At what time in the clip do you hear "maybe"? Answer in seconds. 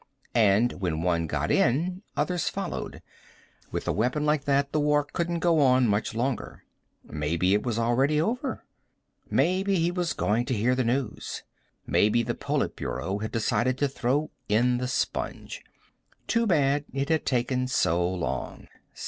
7.03-7.53, 9.29-9.75, 11.85-12.23